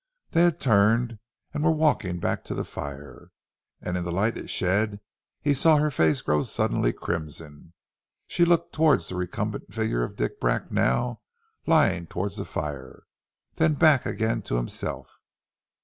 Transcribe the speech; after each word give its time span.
They 0.31 0.41
had 0.45 0.59
turned 0.59 1.19
and 1.53 1.63
were 1.63 1.71
walking 1.71 2.19
back 2.19 2.43
to 2.45 2.55
the 2.55 2.63
fire, 2.65 3.29
and 3.79 3.95
in 3.95 4.03
the 4.03 4.11
light 4.11 4.35
it 4.35 4.49
shed 4.49 4.99
he 5.43 5.53
saw 5.53 5.77
her 5.77 5.91
face 5.91 6.23
grow 6.23 6.41
suddenly 6.41 6.91
crimson. 6.91 7.73
She 8.25 8.43
looked 8.43 8.73
towards 8.73 9.09
the 9.09 9.15
recumbent 9.15 9.71
figure 9.71 10.01
of 10.03 10.15
Dick 10.15 10.39
Bracknell, 10.39 11.21
lying 11.67 12.07
towards 12.07 12.37
the 12.37 12.45
fire, 12.45 13.03
then 13.53 13.75
back 13.75 14.07
again 14.07 14.41
to 14.41 14.55
himself. 14.55 15.07